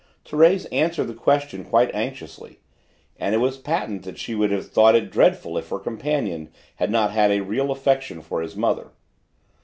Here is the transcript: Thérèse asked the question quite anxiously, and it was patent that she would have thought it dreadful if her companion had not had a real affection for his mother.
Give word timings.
Thérèse 0.25 0.65
asked 0.73 0.97
the 0.97 1.13
question 1.13 1.63
quite 1.63 1.93
anxiously, 1.93 2.57
and 3.19 3.35
it 3.35 3.37
was 3.37 3.57
patent 3.59 4.01
that 4.01 4.17
she 4.17 4.33
would 4.33 4.49
have 4.49 4.65
thought 4.67 4.95
it 4.95 5.11
dreadful 5.11 5.59
if 5.59 5.69
her 5.69 5.77
companion 5.77 6.49
had 6.77 6.89
not 6.89 7.11
had 7.11 7.29
a 7.29 7.41
real 7.43 7.69
affection 7.69 8.23
for 8.23 8.41
his 8.41 8.55
mother. 8.55 8.89